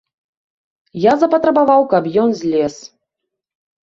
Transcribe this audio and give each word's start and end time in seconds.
Я 1.03 1.11
запатрабаваў, 1.23 1.81
каб 1.91 2.03
ён 2.21 2.33
злез. 2.39 2.75